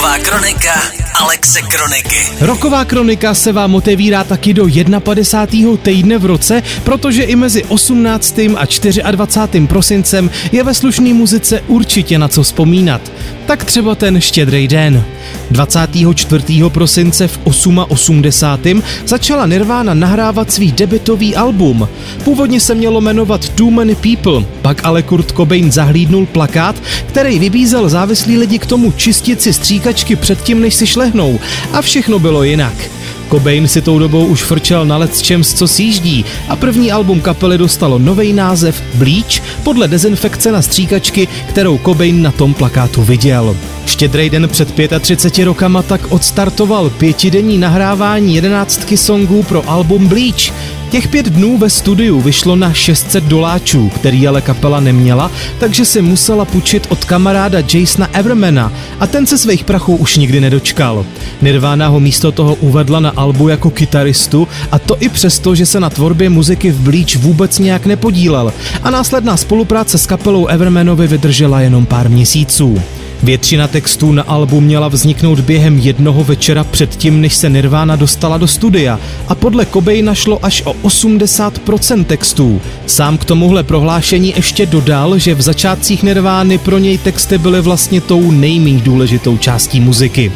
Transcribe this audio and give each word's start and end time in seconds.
Roková 0.00 0.18
kronika 0.18 0.74
Alexe 1.20 1.60
Kroniky. 1.62 2.26
Roková 2.40 2.84
kronika 2.84 3.34
se 3.34 3.52
vám 3.52 3.74
otevírá 3.74 4.24
taky 4.24 4.54
do 4.54 4.66
51. 5.00 5.76
týdne 5.76 6.18
v 6.18 6.24
roce, 6.24 6.62
protože 6.84 7.22
i 7.22 7.36
mezi 7.36 7.64
18. 7.64 8.38
a 9.04 9.10
24. 9.10 9.66
prosincem 9.66 10.30
je 10.52 10.64
ve 10.64 10.74
slušné 10.74 11.14
muzice 11.14 11.60
určitě 11.66 12.18
na 12.18 12.28
co 12.28 12.42
vzpomínat. 12.42 13.12
Tak 13.46 13.64
třeba 13.64 13.94
ten 13.94 14.20
štědrý 14.20 14.68
den. 14.68 15.04
24. 15.50 16.44
prosince 16.68 17.28
v 17.28 17.38
88. 17.44 18.82
začala 19.06 19.46
Nirvana 19.46 19.94
nahrávat 19.94 20.52
svý 20.52 20.72
debitový 20.72 21.36
album. 21.36 21.88
Původně 22.24 22.60
se 22.60 22.74
mělo 22.74 23.00
jmenovat 23.00 23.48
Too 23.48 23.70
Many 23.70 23.94
People, 23.94 24.44
pak 24.62 24.84
ale 24.84 25.02
Kurt 25.02 25.36
Cobain 25.36 25.72
zahlídnul 25.72 26.26
plakát, 26.26 26.76
který 27.06 27.38
vybízel 27.38 27.88
závislí 27.88 28.38
lidi 28.38 28.58
k 28.58 28.66
tomu 28.66 28.92
čistit 28.92 29.42
si 29.42 29.52
stříkačky 29.52 30.16
předtím, 30.16 30.60
než 30.60 30.74
si 30.74 30.86
šlehnou. 31.10 31.40
A 31.72 31.82
všechno 31.82 32.18
bylo 32.18 32.42
jinak. 32.42 32.90
Cobain 33.30 33.68
si 33.68 33.82
tou 33.82 33.98
dobou 33.98 34.26
už 34.26 34.42
frčel 34.42 34.86
na 34.86 34.96
Let's 34.96 35.28
Champs, 35.28 35.54
co 35.54 35.68
sjíždí 35.68 36.24
a 36.48 36.56
první 36.56 36.92
album 36.92 37.20
kapely 37.20 37.58
dostalo 37.58 37.98
nový 37.98 38.32
název 38.32 38.82
Bleach 38.94 39.62
podle 39.62 39.88
dezinfekce 39.88 40.52
na 40.52 40.62
stříkačky, 40.62 41.28
kterou 41.48 41.78
Cobain 41.78 42.22
na 42.22 42.32
tom 42.32 42.54
plakátu 42.54 43.02
viděl. 43.02 43.56
Štědrý 43.86 44.30
den 44.30 44.48
před 44.48 44.74
35 45.00 45.44
rokama 45.44 45.82
tak 45.82 46.00
odstartoval 46.12 46.90
pětidenní 46.90 47.58
nahrávání 47.58 48.34
jedenáctky 48.34 48.96
songů 48.96 49.42
pro 49.42 49.70
album 49.70 50.08
Bleach. 50.08 50.52
Těch 50.90 51.08
pět 51.08 51.26
dnů 51.26 51.58
ve 51.58 51.70
studiu 51.70 52.20
vyšlo 52.20 52.56
na 52.56 52.72
600 52.72 53.24
doláčů, 53.24 53.88
který 53.88 54.28
ale 54.28 54.40
kapela 54.42 54.80
neměla, 54.80 55.30
takže 55.58 55.84
si 55.84 56.02
musela 56.02 56.44
půjčit 56.44 56.86
od 56.88 57.04
kamaráda 57.04 57.58
Jasona 57.74 58.08
Evermana 58.12 58.72
a 59.00 59.06
ten 59.06 59.26
se 59.26 59.38
svých 59.38 59.64
prachů 59.64 59.96
už 59.96 60.16
nikdy 60.16 60.40
nedočkal. 60.40 61.06
Nirvana 61.42 61.88
ho 61.88 62.00
místo 62.00 62.32
toho 62.32 62.54
uvedla 62.54 63.00
na 63.00 63.10
albu 63.10 63.48
jako 63.48 63.70
kytaristu 63.70 64.48
a 64.72 64.78
to 64.78 64.96
i 65.00 65.08
přesto, 65.08 65.54
že 65.54 65.66
se 65.66 65.80
na 65.80 65.90
tvorbě 65.90 66.30
muziky 66.30 66.70
v 66.70 66.80
Bleach 66.80 67.16
vůbec 67.16 67.58
nějak 67.58 67.86
nepodílel 67.86 68.52
a 68.82 68.90
následná 68.90 69.36
spolupráce 69.36 69.98
s 69.98 70.06
kapelou 70.06 70.46
Evermanovi 70.46 71.06
vydržela 71.06 71.60
jenom 71.60 71.86
pár 71.86 72.08
měsíců. 72.08 72.82
Většina 73.22 73.68
textů 73.68 74.12
na 74.12 74.22
albu 74.22 74.60
měla 74.60 74.88
vzniknout 74.88 75.40
během 75.40 75.78
jednoho 75.78 76.24
večera 76.24 76.64
předtím, 76.64 77.20
než 77.20 77.34
se 77.34 77.50
Nirvana 77.50 77.96
dostala 77.96 78.38
do 78.38 78.46
studia 78.46 79.00
a 79.28 79.34
podle 79.34 79.64
Kobej 79.64 80.02
našlo 80.02 80.44
až 80.44 80.62
o 80.64 80.72
80% 80.72 82.04
textů. 82.04 82.60
Sám 82.86 83.18
k 83.18 83.24
tomuhle 83.24 83.62
prohlášení 83.62 84.32
ještě 84.36 84.66
dodal, 84.66 85.18
že 85.18 85.34
v 85.34 85.42
začátcích 85.42 86.02
Nirvány 86.02 86.58
pro 86.58 86.78
něj 86.78 86.98
texty 86.98 87.38
byly 87.38 87.60
vlastně 87.60 88.00
tou 88.00 88.30
nejméně 88.30 88.80
důležitou 88.80 89.36
částí 89.36 89.80
muziky. 89.80 90.32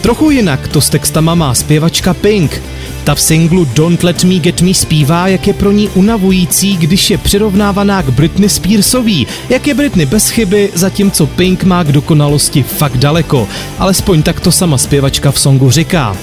Trochu 0.00 0.30
jinak 0.30 0.68
to 0.68 0.80
s 0.80 0.90
textama 0.90 1.34
má 1.34 1.54
zpěvačka 1.54 2.14
Pink. 2.14 2.62
Ta 3.04 3.14
v 3.14 3.20
singlu 3.20 3.64
Don't 3.64 4.02
Let 4.02 4.24
Me 4.24 4.34
Get 4.34 4.62
Me 4.62 4.74
zpívá, 4.74 5.28
jak 5.28 5.46
je 5.46 5.54
pro 5.54 5.72
ní 5.72 5.88
unavující, 5.88 6.76
když 6.76 7.10
je 7.10 7.18
přirovnávaná 7.18 8.02
k 8.02 8.10
Britney 8.10 8.48
Spearsový, 8.48 9.26
jak 9.48 9.66
je 9.66 9.74
Britney 9.74 10.06
bez 10.06 10.28
chyby, 10.28 10.70
zatímco 10.74 11.26
Pink 11.26 11.64
má 11.64 11.84
k 11.84 11.92
dokonalosti 11.92 12.62
fakt 12.62 12.96
daleko. 12.96 13.48
Alespoň 13.78 14.22
tak 14.22 14.40
to 14.40 14.52
sama 14.52 14.78
zpěvačka 14.78 15.30
v 15.30 15.40
songu 15.40 15.70
říká. 15.70 16.16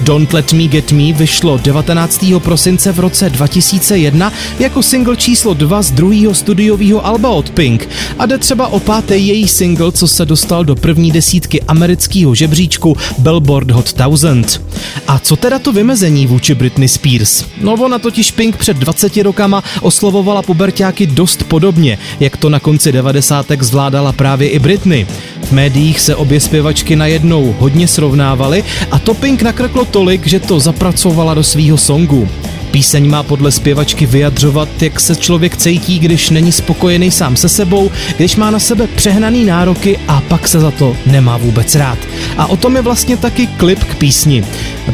Don't 0.00 0.32
Let 0.32 0.52
Me 0.52 0.64
Get 0.64 0.92
Me 0.92 1.12
vyšlo 1.12 1.58
19. 1.58 2.24
prosince 2.38 2.92
v 2.92 3.00
roce 3.00 3.30
2001 3.30 4.32
jako 4.58 4.82
single 4.82 5.16
číslo 5.16 5.54
2 5.54 5.82
z 5.82 5.90
druhého 5.90 6.34
studiového 6.34 7.06
alba 7.06 7.28
od 7.28 7.50
Pink 7.50 7.88
a 8.18 8.26
jde 8.26 8.38
třeba 8.38 8.66
o 8.66 8.80
pátý 8.80 9.26
její 9.26 9.48
single, 9.48 9.92
co 9.92 10.08
se 10.08 10.26
dostal 10.26 10.64
do 10.64 10.76
první 10.76 11.10
desítky 11.10 11.62
amerického 11.62 12.34
žebříčku 12.34 12.96
Billboard 13.18 13.70
Hot 13.70 13.92
1000. 13.92 14.60
A 15.08 15.18
co 15.18 15.36
teda 15.36 15.58
to 15.58 15.72
vymezení 15.72 16.26
vůči 16.26 16.54
Britney 16.54 16.88
Spears? 16.88 17.44
No 17.60 17.72
ona 17.72 17.98
totiž 17.98 18.30
Pink 18.30 18.56
před 18.56 18.76
20 18.76 19.16
rokama 19.16 19.64
oslovovala 19.80 20.42
pubertáky 20.42 21.06
dost 21.06 21.42
podobně, 21.42 21.98
jak 22.20 22.36
to 22.36 22.48
na 22.48 22.60
konci 22.60 22.92
90. 22.92 23.46
zvládala 23.60 24.12
právě 24.12 24.48
i 24.48 24.58
Britney. 24.58 25.06
V 25.48 25.52
médiích 25.52 26.00
se 26.00 26.16
obě 26.16 26.40
zpěvačky 26.40 26.96
najednou 26.96 27.54
hodně 27.58 27.88
srovnávaly 27.88 28.64
a 28.90 28.98
to 28.98 29.14
Pink 29.14 29.42
nakrklo 29.42 29.84
tolik, 29.84 30.26
že 30.26 30.40
to 30.40 30.60
zapracovala 30.60 31.34
do 31.34 31.42
svýho 31.42 31.76
songu. 31.76 32.28
Píseň 32.70 33.10
má 33.10 33.22
podle 33.22 33.52
zpěvačky 33.52 34.06
vyjadřovat, 34.06 34.82
jak 34.82 35.00
se 35.00 35.16
člověk 35.16 35.56
cítí, 35.56 35.98
když 35.98 36.30
není 36.30 36.52
spokojený 36.52 37.10
sám 37.10 37.36
se 37.36 37.48
sebou, 37.48 37.90
když 38.16 38.36
má 38.36 38.50
na 38.50 38.58
sebe 38.58 38.86
přehnaný 38.86 39.44
nároky 39.44 39.98
a 40.08 40.20
pak 40.20 40.48
se 40.48 40.60
za 40.60 40.70
to 40.70 40.96
nemá 41.06 41.36
vůbec 41.36 41.74
rád. 41.74 41.98
A 42.36 42.46
o 42.46 42.56
tom 42.56 42.76
je 42.76 42.82
vlastně 42.82 43.16
taky 43.16 43.46
klip 43.46 43.84
k 43.84 43.94
písni. 43.94 44.44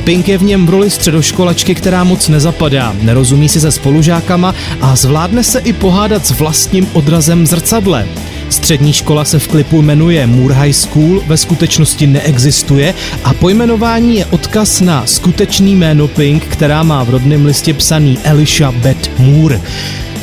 Pink 0.04 0.28
je 0.28 0.38
v 0.38 0.42
něm 0.42 0.66
v 0.66 0.71
roli 0.71 0.91
středoškolačky, 0.91 1.75
která 1.75 2.04
moc 2.04 2.28
nezapadá, 2.28 2.94
nerozumí 3.03 3.48
si 3.48 3.60
se 3.60 3.71
spolužákama 3.71 4.54
a 4.81 4.97
zvládne 4.97 5.44
se 5.44 5.59
i 5.59 5.72
pohádat 5.72 6.26
s 6.26 6.31
vlastním 6.31 6.88
odrazem 6.92 7.47
zrcadle. 7.47 8.06
Střední 8.54 8.92
škola 8.92 9.25
se 9.25 9.38
v 9.38 9.48
klipu 9.48 9.82
jmenuje 9.82 10.26
Moore 10.26 10.54
High 10.54 10.72
School, 10.72 11.22
ve 11.26 11.37
skutečnosti 11.37 12.06
neexistuje 12.06 12.94
a 13.25 13.34
pojmenování 13.34 14.16
je 14.16 14.26
odkaz 14.26 14.81
na 14.81 15.06
skutečný 15.06 15.76
jméno 15.76 16.09
Pink, 16.09 16.44
která 16.44 16.82
má 16.82 17.04
v 17.04 17.10
rodném 17.10 17.47
listě 17.47 17.75
psaný 17.75 18.19
Elisha 18.25 18.72
Beth 18.72 19.19
Moore. 19.19 19.60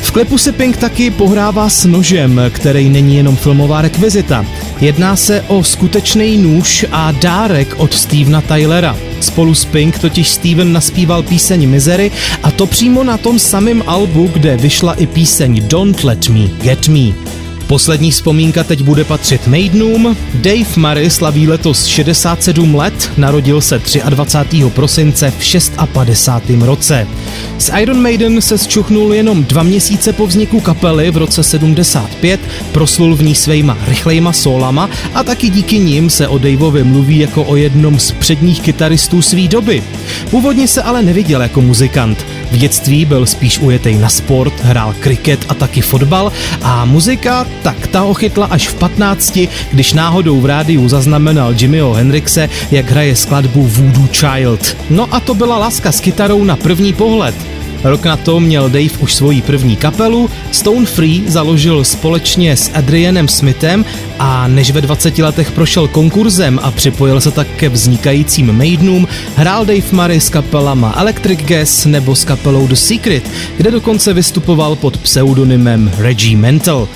V 0.02 0.10
klipu 0.10 0.38
se 0.38 0.52
Pink 0.52 0.76
taky 0.76 1.10
pohrává 1.10 1.68
s 1.68 1.84
nožem, 1.84 2.40
který 2.50 2.88
není 2.88 3.16
jenom 3.16 3.36
filmová 3.36 3.82
rekvizita. 3.82 4.46
Jedná 4.80 5.16
se 5.16 5.44
o 5.48 5.64
skutečný 5.64 6.38
nůž 6.38 6.86
a 6.92 7.12
dárek 7.12 7.74
od 7.76 7.94
Stevena 7.94 8.40
Tylera. 8.40 8.96
Spolu 9.20 9.54
s 9.54 9.64
Pink 9.64 9.98
totiž 9.98 10.28
Steven 10.28 10.72
naspíval 10.72 11.22
píseň 11.22 11.68
Misery 11.68 12.10
a 12.42 12.50
to 12.50 12.66
přímo 12.66 13.04
na 13.04 13.16
tom 13.16 13.38
samém 13.38 13.82
albu, 13.86 14.30
kde 14.32 14.56
vyšla 14.56 14.94
i 14.94 15.06
píseň 15.06 15.68
Don't 15.68 16.04
Let 16.04 16.28
Me 16.28 16.48
Get 16.62 16.88
Me. 16.88 17.41
Poslední 17.72 18.10
vzpomínka 18.10 18.64
teď 18.64 18.82
bude 18.82 19.04
patřit 19.04 19.46
Maidenům. 19.46 20.16
Dave 20.34 20.76
Murray 20.76 21.10
slaví 21.10 21.48
letos 21.48 21.84
67 21.84 22.74
let, 22.74 23.12
narodil 23.16 23.60
se 23.60 23.80
23. 24.08 24.62
prosince 24.70 25.30
v 25.30 25.56
56. 25.92 26.50
roce. 26.60 27.06
S 27.58 27.72
Iron 27.80 28.02
Maiden 28.02 28.40
se 28.40 28.58
zčuchnul 28.58 29.14
jenom 29.14 29.44
dva 29.44 29.62
měsíce 29.62 30.12
po 30.12 30.26
vzniku 30.26 30.60
kapely 30.60 31.10
v 31.10 31.16
roce 31.16 31.42
75, 31.42 32.40
proslul 32.72 33.16
v 33.16 33.22
ní 33.22 33.34
svejma 33.34 33.78
rychlejma 33.88 34.32
solama 34.32 34.90
a 35.14 35.24
taky 35.24 35.50
díky 35.50 35.78
nim 35.78 36.10
se 36.10 36.28
o 36.28 36.38
Daveovi 36.38 36.84
mluví 36.84 37.18
jako 37.18 37.44
o 37.44 37.56
jednom 37.56 37.98
z 37.98 38.12
předních 38.12 38.60
kytaristů 38.60 39.22
své 39.22 39.48
doby. 39.48 39.82
Původně 40.30 40.68
se 40.68 40.82
ale 40.82 41.02
neviděl 41.02 41.42
jako 41.42 41.60
muzikant. 41.60 42.26
V 42.52 42.56
dětství 42.56 43.04
byl 43.04 43.26
spíš 43.26 43.58
ujetej 43.58 43.98
na 43.98 44.08
sport, 44.08 44.52
hrál 44.62 44.94
kriket 45.00 45.44
a 45.48 45.54
taky 45.54 45.80
fotbal 45.80 46.32
a 46.62 46.84
muzika, 46.84 47.46
tak 47.62 47.86
ta 47.86 48.00
ho 48.00 48.14
chytla 48.14 48.46
až 48.46 48.68
v 48.68 48.74
15, 48.74 49.38
když 49.72 49.92
náhodou 49.92 50.40
v 50.40 50.46
rádiu 50.46 50.88
zaznamenal 50.88 51.54
Jimmyho 51.58 51.92
Hendrixe, 51.92 52.48
jak 52.70 52.90
hraje 52.90 53.16
skladbu 53.16 53.62
Voodoo 53.62 54.08
Child. 54.12 54.76
No 54.90 55.14
a 55.14 55.20
to 55.20 55.34
byla 55.34 55.58
láska 55.58 55.92
s 55.92 56.00
kytarou 56.00 56.44
na 56.44 56.56
první 56.56 56.92
pohled. 56.92 57.34
Rok 57.84 58.04
na 58.04 58.16
to 58.16 58.40
měl 58.40 58.70
Dave 58.70 58.98
už 59.00 59.14
svoji 59.14 59.42
první 59.42 59.76
kapelu, 59.76 60.30
Stone 60.50 60.86
Free 60.86 61.22
založil 61.26 61.84
společně 61.84 62.56
s 62.56 62.70
Adrianem 62.74 63.28
Smithem 63.28 63.84
a 64.18 64.48
než 64.48 64.70
ve 64.70 64.80
20 64.80 65.18
letech 65.18 65.50
prošel 65.50 65.88
konkurzem 65.88 66.60
a 66.62 66.70
připojil 66.70 67.20
se 67.20 67.30
tak 67.30 67.46
ke 67.56 67.68
vznikajícím 67.68 68.56
Maidenům, 68.56 69.08
hrál 69.36 69.64
Dave 69.64 69.92
Murray 69.92 70.20
s 70.20 70.30
kapelama 70.30 70.94
Electric 70.96 71.40
Gas 71.40 71.86
nebo 71.86 72.14
s 72.14 72.24
kapelou 72.24 72.66
The 72.66 72.74
Secret, 72.74 73.30
kde 73.56 73.70
dokonce 73.70 74.12
vystupoval 74.12 74.76
pod 74.76 74.96
pseudonymem 74.96 75.92
Reggie 75.98 76.36
Mental. 76.36 76.88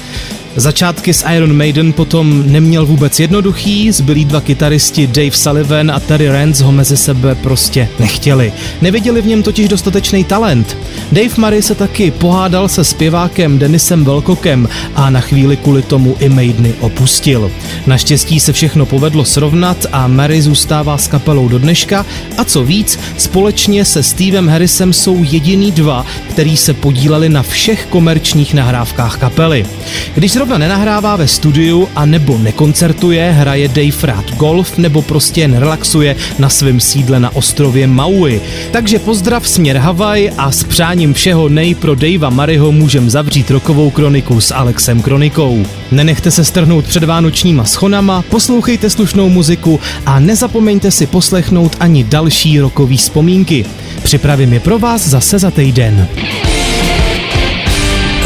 Začátky 0.56 1.14
s 1.14 1.24
Iron 1.34 1.56
Maiden 1.56 1.92
potom 1.92 2.52
neměl 2.52 2.86
vůbec 2.86 3.20
jednoduchý, 3.20 3.92
zbylí 3.92 4.24
dva 4.24 4.40
kytaristi 4.40 5.06
Dave 5.06 5.30
Sullivan 5.30 5.90
a 5.90 6.00
Terry 6.00 6.28
Rance 6.28 6.64
ho 6.64 6.72
mezi 6.72 6.96
sebe 6.96 7.34
prostě 7.34 7.88
nechtěli. 7.98 8.52
Neviděli 8.82 9.22
v 9.22 9.26
něm 9.26 9.42
totiž 9.42 9.68
dostatečný 9.68 10.24
talent. 10.24 10.76
Dave 11.12 11.34
Murray 11.36 11.62
se 11.62 11.74
taky 11.74 12.10
pohádal 12.10 12.68
se 12.68 12.84
zpěvákem 12.84 13.58
Denisem 13.58 14.04
Velkokem 14.04 14.68
a 14.94 15.10
na 15.10 15.20
chvíli 15.20 15.56
kvůli 15.56 15.82
tomu 15.82 16.16
i 16.20 16.28
Maideny 16.28 16.74
opustil. 16.80 17.50
Naštěstí 17.86 18.40
se 18.40 18.52
všechno 18.52 18.86
povedlo 18.86 19.24
srovnat 19.24 19.86
a 19.92 20.08
Murray 20.08 20.42
zůstává 20.42 20.98
s 20.98 21.08
kapelou 21.08 21.48
do 21.48 21.58
dneška 21.58 22.06
a 22.38 22.44
co 22.44 22.64
víc, 22.64 22.98
společně 23.16 23.84
se 23.84 24.02
Stevem 24.02 24.48
Harrisem 24.48 24.92
jsou 24.92 25.24
jediný 25.24 25.72
dva, 25.72 26.06
který 26.36 26.56
se 26.56 26.74
podíleli 26.74 27.28
na 27.28 27.42
všech 27.42 27.86
komerčních 27.86 28.54
nahrávkách 28.54 29.18
kapely. 29.18 29.66
Když 30.14 30.32
Zrovna 30.32 30.58
nenahrává 30.58 31.16
ve 31.16 31.28
studiu 31.28 31.88
a 31.96 32.06
nebo 32.06 32.38
nekoncertuje, 32.38 33.32
hraje 33.32 33.68
Dave 33.68 34.06
rád 34.06 34.34
golf 34.34 34.78
nebo 34.78 35.02
prostě 35.02 35.40
jen 35.40 35.56
relaxuje 35.56 36.16
na 36.38 36.48
svém 36.48 36.80
sídle 36.80 37.20
na 37.20 37.36
ostrově 37.36 37.86
Maui. 37.86 38.40
Takže 38.70 38.98
pozdrav 38.98 39.48
směr 39.48 39.76
Havaj 39.76 40.30
a 40.38 40.52
s 40.52 40.64
přáním 40.64 41.14
všeho 41.14 41.48
nej 41.48 41.74
pro 41.74 41.94
Davea 41.94 42.30
Maryho 42.30 42.72
můžem 42.72 43.10
zavřít 43.10 43.50
rokovou 43.50 43.90
kroniku 43.90 44.40
s 44.40 44.54
Alexem 44.54 45.02
Kronikou. 45.02 45.66
Nenechte 45.90 46.30
se 46.30 46.44
strhnout 46.44 46.84
před 46.84 47.04
vánočníma 47.04 47.64
schonama, 47.64 48.22
poslouchejte 48.22 48.90
slušnou 48.90 49.28
muziku 49.28 49.80
a 50.06 50.20
nezapomeňte 50.20 50.90
si 50.90 51.06
poslechnout 51.06 51.76
ani 51.80 52.04
další 52.04 52.60
rokový 52.60 52.96
vzpomínky. 52.96 53.64
Připravím 54.06 54.52
je 54.52 54.60
pro 54.60 54.78
vás 54.78 55.08
zase 55.08 55.38
za 55.38 55.50
týden. 55.50 56.08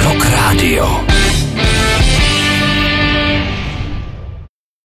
Rock 0.02 0.24
Radio. 0.24 1.09